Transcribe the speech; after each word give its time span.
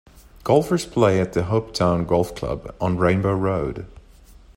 Golfers 0.43 0.83
play 0.87 1.21
at 1.21 1.33
the 1.33 1.41
Hopetoun 1.43 2.07
Golf 2.07 2.33
Club 2.33 2.73
on 2.81 2.97
Rainbow 2.97 3.35
Road. 3.35 3.85